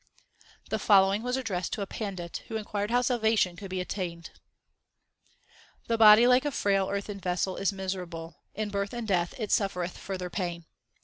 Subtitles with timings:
[0.71, 4.31] The following was addressed to a pandit who inquired how salvation could be obtained:
[5.87, 9.83] The body like a frail earthen vessel is miserable; in birth and death it suffer
[9.83, 10.65] eth further pain.